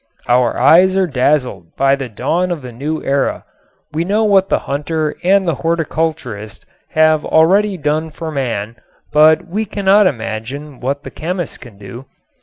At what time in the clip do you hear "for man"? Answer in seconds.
8.09-8.77